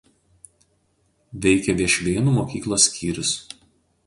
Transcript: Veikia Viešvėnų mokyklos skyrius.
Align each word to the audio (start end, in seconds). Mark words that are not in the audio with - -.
Veikia 1.43 1.75
Viešvėnų 1.83 2.35
mokyklos 2.39 2.89
skyrius. 2.91 3.37